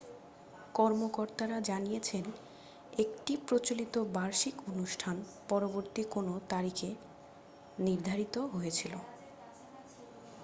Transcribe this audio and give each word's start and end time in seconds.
কর্মকর্তারা 0.75 1.57
জানিয়েছেন 1.69 2.25
একটি 2.97 3.33
প্রচলিত 3.47 3.95
বার্ষিক 4.13 4.55
অনুষ্ঠান 4.69 5.15
পরবর্তী 5.49 6.01
কোনও 6.11 6.35
তারিখে 6.49 6.89
নির্ধারিত 7.77 8.35
হয়েছিল 8.53 8.93